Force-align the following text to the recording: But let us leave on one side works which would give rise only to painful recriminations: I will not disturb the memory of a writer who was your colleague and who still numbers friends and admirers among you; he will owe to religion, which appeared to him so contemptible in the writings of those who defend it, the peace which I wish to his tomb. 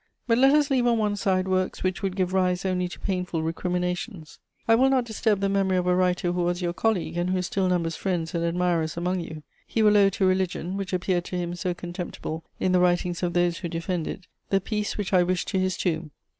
But 0.25 0.39
let 0.39 0.55
us 0.55 0.71
leave 0.71 0.87
on 0.87 0.97
one 0.97 1.15
side 1.15 1.47
works 1.47 1.83
which 1.83 2.01
would 2.01 2.15
give 2.15 2.33
rise 2.33 2.65
only 2.65 2.87
to 2.87 2.99
painful 3.01 3.43
recriminations: 3.43 4.39
I 4.67 4.73
will 4.73 4.89
not 4.89 5.05
disturb 5.05 5.41
the 5.41 5.47
memory 5.47 5.77
of 5.77 5.85
a 5.85 5.95
writer 5.95 6.31
who 6.31 6.41
was 6.41 6.59
your 6.59 6.73
colleague 6.73 7.17
and 7.17 7.29
who 7.29 7.39
still 7.43 7.67
numbers 7.67 7.95
friends 7.95 8.33
and 8.33 8.43
admirers 8.43 8.97
among 8.97 9.19
you; 9.19 9.43
he 9.67 9.83
will 9.83 9.95
owe 9.95 10.09
to 10.09 10.25
religion, 10.25 10.75
which 10.75 10.91
appeared 10.91 11.25
to 11.25 11.37
him 11.37 11.53
so 11.53 11.75
contemptible 11.75 12.43
in 12.59 12.71
the 12.71 12.79
writings 12.79 13.21
of 13.21 13.33
those 13.33 13.59
who 13.59 13.67
defend 13.69 14.07
it, 14.07 14.25
the 14.49 14.59
peace 14.59 14.97
which 14.97 15.13
I 15.13 15.21
wish 15.21 15.45
to 15.45 15.59
his 15.59 15.77
tomb. 15.77 16.09